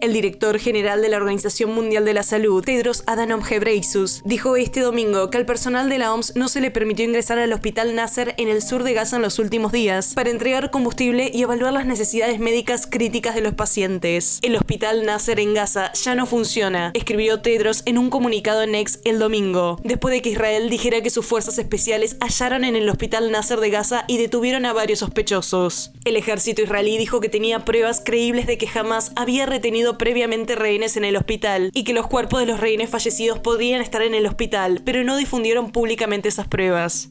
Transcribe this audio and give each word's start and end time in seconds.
El 0.00 0.12
director 0.12 0.60
general 0.60 1.02
de 1.02 1.08
la 1.08 1.16
Organización 1.16 1.74
Mundial 1.74 2.04
de 2.04 2.14
la 2.14 2.22
Salud, 2.22 2.62
Tedros 2.62 3.02
Adhanom 3.06 3.42
Ghebreyesus, 3.42 4.22
dijo 4.24 4.54
este 4.54 4.80
domingo 4.80 5.28
que 5.28 5.38
al 5.38 5.44
personal 5.44 5.88
de 5.88 5.98
la 5.98 6.14
OMS 6.14 6.36
no 6.36 6.48
se 6.48 6.60
le 6.60 6.70
permitió 6.70 7.04
ingresar 7.04 7.40
al 7.40 7.52
hospital 7.52 7.96
Nasser 7.96 8.32
en 8.38 8.46
el 8.46 8.62
sur 8.62 8.84
de 8.84 8.94
Gaza 8.94 9.16
en 9.16 9.22
los 9.22 9.40
últimos 9.40 9.72
días 9.72 10.14
para 10.14 10.30
entregar 10.30 10.70
combustible 10.70 11.32
y 11.34 11.42
evaluar 11.42 11.72
las 11.72 11.84
necesidades 11.84 12.38
médicas 12.38 12.86
críticas 12.86 13.34
de 13.34 13.40
los 13.40 13.54
pacientes. 13.54 14.38
El 14.42 14.54
hospital 14.54 15.04
Nasser 15.04 15.40
en 15.40 15.52
Gaza 15.52 15.92
ya 15.94 16.14
no 16.14 16.26
funciona, 16.26 16.92
escribió 16.94 17.40
Tedros 17.40 17.82
en 17.84 17.98
un 17.98 18.08
comunicado 18.08 18.62
en 18.62 18.76
X 18.76 19.00
el 19.04 19.18
domingo, 19.18 19.80
después 19.82 20.14
de 20.14 20.22
que 20.22 20.30
Israel 20.30 20.70
dijera 20.70 21.02
que 21.02 21.10
sus 21.10 21.26
fuerzas 21.26 21.58
especiales 21.58 22.16
hallaron 22.20 22.62
en 22.62 22.76
el 22.76 22.88
hospital 22.88 23.32
Nasser 23.32 23.58
de 23.58 23.70
Gaza 23.70 24.04
y 24.06 24.18
detuvieron 24.18 24.64
a 24.64 24.72
varios 24.72 25.00
sospechosos. 25.00 25.90
El 26.04 26.14
ejército 26.14 26.62
israelí 26.62 26.98
dijo 26.98 27.18
que 27.18 27.28
tenía 27.28 27.64
pruebas 27.64 28.00
creíbles 28.04 28.46
de 28.46 28.58
que 28.58 28.68
jamás 28.68 29.10
había 29.16 29.44
retenido 29.44 29.87
previamente 29.96 30.56
rehenes 30.56 30.96
en 30.96 31.04
el 31.04 31.16
hospital 31.16 31.70
y 31.72 31.84
que 31.84 31.94
los 31.94 32.08
cuerpos 32.08 32.40
de 32.40 32.46
los 32.46 32.60
rehenes 32.60 32.90
fallecidos 32.90 33.38
podrían 33.38 33.80
estar 33.80 34.02
en 34.02 34.14
el 34.14 34.26
hospital, 34.26 34.82
pero 34.84 35.04
no 35.04 35.16
difundieron 35.16 35.70
públicamente 35.70 36.28
esas 36.28 36.48
pruebas. 36.48 37.08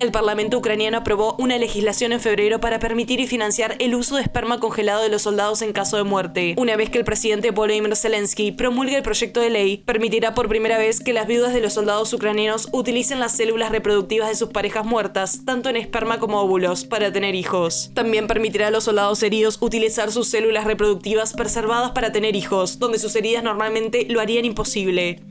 El 0.00 0.12
Parlamento 0.12 0.56
ucraniano 0.56 0.98
aprobó 0.98 1.34
una 1.40 1.58
legislación 1.58 2.12
en 2.12 2.20
febrero 2.20 2.60
para 2.60 2.78
permitir 2.78 3.18
y 3.18 3.26
financiar 3.26 3.74
el 3.80 3.96
uso 3.96 4.14
de 4.14 4.22
esperma 4.22 4.60
congelado 4.60 5.02
de 5.02 5.08
los 5.08 5.22
soldados 5.22 5.60
en 5.60 5.72
caso 5.72 5.96
de 5.96 6.04
muerte. 6.04 6.54
Una 6.56 6.76
vez 6.76 6.88
que 6.88 6.98
el 6.98 7.04
presidente 7.04 7.50
Volodymyr 7.50 7.96
Zelensky 7.96 8.52
promulgue 8.52 8.94
el 8.94 9.02
proyecto 9.02 9.40
de 9.40 9.50
ley, 9.50 9.78
permitirá 9.78 10.34
por 10.34 10.48
primera 10.48 10.78
vez 10.78 11.00
que 11.00 11.12
las 11.12 11.26
viudas 11.26 11.52
de 11.52 11.60
los 11.60 11.72
soldados 11.72 12.12
ucranianos 12.12 12.68
utilicen 12.70 13.18
las 13.18 13.32
células 13.32 13.72
reproductivas 13.72 14.28
de 14.28 14.36
sus 14.36 14.50
parejas 14.50 14.86
muertas, 14.86 15.44
tanto 15.44 15.68
en 15.68 15.76
esperma 15.76 16.20
como 16.20 16.40
óvulos, 16.40 16.84
para 16.84 17.12
tener 17.12 17.34
hijos. 17.34 17.90
También 17.94 18.28
permitirá 18.28 18.68
a 18.68 18.70
los 18.70 18.84
soldados 18.84 19.20
heridos 19.24 19.58
utilizar 19.60 20.12
sus 20.12 20.28
células 20.28 20.64
reproductivas 20.64 21.32
preservadas 21.32 21.90
para 21.90 22.12
tener 22.12 22.36
hijos, 22.36 22.78
donde 22.78 23.00
sus 23.00 23.16
heridas 23.16 23.42
normalmente 23.42 24.06
lo 24.08 24.20
harían 24.20 24.44
imposible. 24.44 25.22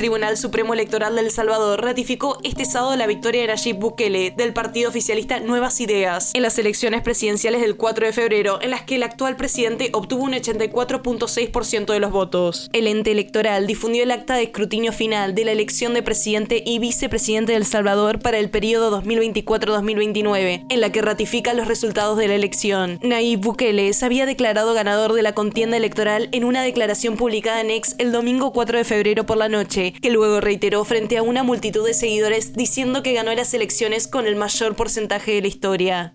Tribunal 0.00 0.38
Supremo 0.38 0.72
Electoral 0.72 1.14
de 1.14 1.20
El 1.20 1.30
Salvador 1.30 1.84
ratificó 1.84 2.38
este 2.42 2.64
sábado 2.64 2.96
la 2.96 3.06
victoria 3.06 3.42
de 3.42 3.48
Nayib 3.48 3.76
Bukele 3.76 4.30
del 4.34 4.54
partido 4.54 4.88
oficialista 4.88 5.40
Nuevas 5.40 5.78
Ideas 5.78 6.30
en 6.32 6.40
las 6.40 6.58
elecciones 6.58 7.02
presidenciales 7.02 7.60
del 7.60 7.76
4 7.76 8.06
de 8.06 8.14
febrero, 8.14 8.62
en 8.62 8.70
las 8.70 8.80
que 8.80 8.94
el 8.94 9.02
actual 9.02 9.36
presidente 9.36 9.90
obtuvo 9.92 10.24
un 10.24 10.32
84.6% 10.32 11.92
de 11.92 12.00
los 12.00 12.12
votos. 12.12 12.70
El 12.72 12.86
ente 12.86 13.12
electoral 13.12 13.66
difundió 13.66 14.02
el 14.02 14.10
acta 14.10 14.36
de 14.36 14.44
escrutinio 14.44 14.94
final 14.94 15.34
de 15.34 15.44
la 15.44 15.52
elección 15.52 15.92
de 15.92 16.02
presidente 16.02 16.62
y 16.64 16.78
vicepresidente 16.78 17.52
de 17.52 17.58
El 17.58 17.66
Salvador 17.66 18.20
para 18.20 18.38
el 18.38 18.48
periodo 18.48 19.02
2024-2029, 19.02 20.64
en 20.66 20.80
la 20.80 20.90
que 20.92 21.02
ratifica 21.02 21.52
los 21.52 21.68
resultados 21.68 22.16
de 22.16 22.26
la 22.26 22.36
elección. 22.36 22.98
Nayib 23.02 23.40
Bukele 23.40 23.92
se 23.92 24.06
había 24.06 24.24
declarado 24.24 24.72
ganador 24.72 25.12
de 25.12 25.20
la 25.20 25.34
contienda 25.34 25.76
electoral 25.76 26.30
en 26.32 26.44
una 26.44 26.62
declaración 26.62 27.18
publicada 27.18 27.60
en 27.60 27.70
Ex 27.70 27.96
el 27.98 28.12
domingo 28.12 28.54
4 28.54 28.78
de 28.78 28.84
febrero 28.84 29.26
por 29.26 29.36
la 29.36 29.50
noche 29.50 29.89
que 29.92 30.10
luego 30.10 30.40
reiteró 30.40 30.84
frente 30.84 31.16
a 31.16 31.22
una 31.22 31.42
multitud 31.42 31.86
de 31.86 31.94
seguidores 31.94 32.52
diciendo 32.52 33.02
que 33.02 33.12
ganó 33.12 33.34
las 33.34 33.54
elecciones 33.54 34.08
con 34.08 34.26
el 34.26 34.36
mayor 34.36 34.76
porcentaje 34.76 35.32
de 35.32 35.42
la 35.42 35.48
historia. 35.48 36.14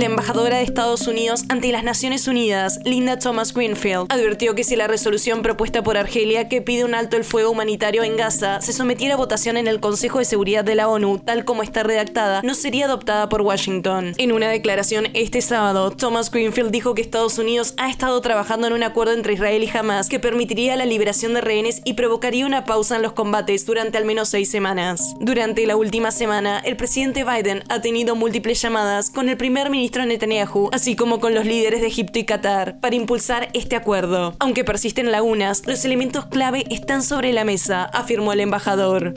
La 0.00 0.06
embajadora 0.06 0.56
de 0.56 0.62
Estados 0.62 1.06
Unidos 1.06 1.44
ante 1.50 1.70
las 1.72 1.84
Naciones 1.84 2.26
Unidas, 2.26 2.80
Linda 2.86 3.18
Thomas 3.18 3.52
Greenfield, 3.52 4.06
advirtió 4.08 4.54
que 4.54 4.64
si 4.64 4.74
la 4.74 4.86
resolución 4.86 5.42
propuesta 5.42 5.82
por 5.82 5.98
Argelia 5.98 6.48
que 6.48 6.62
pide 6.62 6.84
un 6.84 6.94
alto 6.94 7.18
el 7.18 7.24
fuego 7.24 7.50
humanitario 7.50 8.02
en 8.02 8.16
Gaza 8.16 8.62
se 8.62 8.72
sometiera 8.72 9.12
a 9.12 9.18
votación 9.18 9.58
en 9.58 9.68
el 9.68 9.78
Consejo 9.78 10.18
de 10.18 10.24
Seguridad 10.24 10.64
de 10.64 10.74
la 10.74 10.88
ONU, 10.88 11.18
tal 11.18 11.44
como 11.44 11.62
está 11.62 11.82
redactada, 11.82 12.40
no 12.42 12.54
sería 12.54 12.86
adoptada 12.86 13.28
por 13.28 13.42
Washington. 13.42 14.14
En 14.16 14.32
una 14.32 14.48
declaración 14.48 15.08
este 15.12 15.42
sábado, 15.42 15.90
Thomas 15.90 16.30
Greenfield 16.30 16.70
dijo 16.70 16.94
que 16.94 17.02
Estados 17.02 17.36
Unidos 17.36 17.74
ha 17.76 17.90
estado 17.90 18.18
trabajando 18.22 18.68
en 18.68 18.72
un 18.72 18.84
acuerdo 18.84 19.12
entre 19.12 19.34
Israel 19.34 19.62
y 19.62 19.68
Hamas 19.68 20.08
que 20.08 20.18
permitiría 20.18 20.76
la 20.76 20.86
liberación 20.86 21.34
de 21.34 21.42
rehenes 21.42 21.82
y 21.84 21.92
provocaría 21.92 22.46
una 22.46 22.64
pausa 22.64 22.96
en 22.96 23.02
los 23.02 23.12
combates 23.12 23.66
durante 23.66 23.98
al 23.98 24.06
menos 24.06 24.30
seis 24.30 24.50
semanas. 24.50 25.14
Durante 25.20 25.66
la 25.66 25.76
última 25.76 26.10
semana, 26.10 26.58
el 26.60 26.78
presidente 26.78 27.22
Biden 27.22 27.64
ha 27.68 27.82
tenido 27.82 28.16
múltiples 28.16 28.62
llamadas 28.62 29.10
con 29.10 29.28
el 29.28 29.36
primer 29.36 29.68
ministro 29.68 29.89
Netanyahu, 29.98 30.70
así 30.72 30.96
como 30.96 31.20
con 31.20 31.34
los 31.34 31.44
líderes 31.44 31.80
de 31.80 31.88
Egipto 31.88 32.18
y 32.18 32.24
Qatar, 32.24 32.80
para 32.80 32.96
impulsar 32.96 33.48
este 33.52 33.76
acuerdo. 33.76 34.34
Aunque 34.38 34.64
persisten 34.64 35.10
lagunas, 35.12 35.62
los 35.66 35.84
elementos 35.84 36.26
clave 36.26 36.64
están 36.70 37.02
sobre 37.02 37.32
la 37.32 37.44
mesa, 37.44 37.84
afirmó 37.84 38.32
el 38.32 38.40
embajador. 38.40 39.14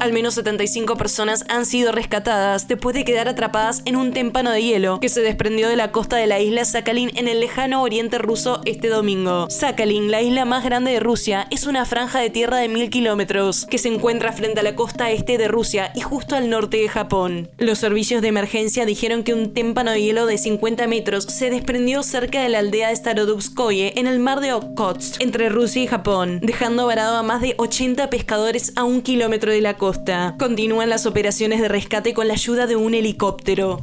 Al 0.00 0.14
menos 0.14 0.32
75 0.32 0.96
personas 0.96 1.44
han 1.50 1.66
sido 1.66 1.92
rescatadas 1.92 2.66
después 2.66 2.94
de 2.94 3.04
quedar 3.04 3.28
atrapadas 3.28 3.82
en 3.84 3.96
un 3.96 4.14
témpano 4.14 4.50
de 4.50 4.62
hielo 4.62 4.98
que 4.98 5.10
se 5.10 5.20
desprendió 5.20 5.68
de 5.68 5.76
la 5.76 5.92
costa 5.92 6.16
de 6.16 6.26
la 6.26 6.40
isla 6.40 6.64
Sakhalin 6.64 7.10
en 7.18 7.28
el 7.28 7.38
lejano 7.38 7.82
oriente 7.82 8.16
ruso 8.16 8.62
este 8.64 8.88
domingo. 8.88 9.46
Sakhalin, 9.50 10.10
la 10.10 10.22
isla 10.22 10.46
más 10.46 10.64
grande 10.64 10.92
de 10.92 11.00
Rusia, 11.00 11.46
es 11.50 11.66
una 11.66 11.84
franja 11.84 12.18
de 12.18 12.30
tierra 12.30 12.56
de 12.56 12.68
mil 12.68 12.88
kilómetros 12.88 13.66
que 13.66 13.76
se 13.76 13.88
encuentra 13.88 14.32
frente 14.32 14.60
a 14.60 14.62
la 14.62 14.74
costa 14.74 15.10
este 15.10 15.36
de 15.36 15.48
Rusia 15.48 15.92
y 15.94 16.00
justo 16.00 16.34
al 16.34 16.48
norte 16.48 16.78
de 16.78 16.88
Japón. 16.88 17.50
Los 17.58 17.78
servicios 17.78 18.22
de 18.22 18.28
emergencia 18.28 18.86
dijeron 18.86 19.22
que 19.22 19.34
un 19.34 19.52
témpano 19.52 19.90
de 19.90 20.00
hielo 20.00 20.24
de 20.24 20.38
50 20.38 20.86
metros 20.86 21.24
se 21.24 21.50
desprendió 21.50 22.02
cerca 22.02 22.42
de 22.42 22.48
la 22.48 22.60
aldea 22.60 22.88
de 22.88 22.96
Starodubskoye 22.96 24.00
en 24.00 24.06
el 24.06 24.18
mar 24.18 24.40
de 24.40 24.54
Okhotsk, 24.54 25.20
entre 25.20 25.50
Rusia 25.50 25.82
y 25.82 25.86
Japón, 25.88 26.40
dejando 26.42 26.86
varado 26.86 27.18
a 27.18 27.22
más 27.22 27.42
de 27.42 27.54
80 27.58 28.08
pescadores 28.08 28.72
a 28.76 28.84
un 28.84 29.02
kilómetro 29.02 29.52
de 29.52 29.60
la 29.60 29.76
Continúan 30.38 30.88
las 30.88 31.06
operaciones 31.06 31.60
de 31.60 31.68
rescate 31.68 32.14
con 32.14 32.28
la 32.28 32.34
ayuda 32.34 32.66
de 32.66 32.76
un 32.76 32.94
helicóptero. 32.94 33.80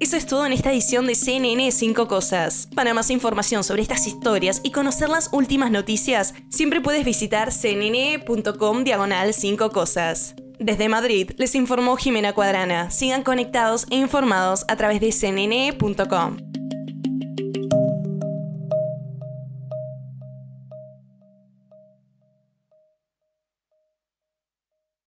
Eso 0.00 0.16
es 0.16 0.26
todo 0.26 0.46
en 0.46 0.52
esta 0.52 0.72
edición 0.72 1.06
de 1.06 1.14
CNN 1.14 1.70
5 1.72 2.08
Cosas. 2.08 2.68
Para 2.74 2.94
más 2.94 3.10
información 3.10 3.64
sobre 3.64 3.82
estas 3.82 4.06
historias 4.06 4.60
y 4.62 4.70
conocer 4.70 5.08
las 5.08 5.30
últimas 5.32 5.70
noticias, 5.70 6.34
siempre 6.50 6.80
puedes 6.80 7.04
visitar 7.04 7.50
cnn.com 7.52 8.84
diagonal 8.84 9.34
5 9.34 9.70
Cosas. 9.70 10.34
Desde 10.58 10.88
Madrid 10.88 11.30
les 11.36 11.54
informó 11.54 11.96
Jimena 11.96 12.32
Cuadrana. 12.32 12.90
Sigan 12.90 13.22
conectados 13.22 13.86
e 13.90 13.96
informados 13.96 14.64
a 14.68 14.76
través 14.76 15.00
de 15.00 15.10
cnn.com. 15.10 16.53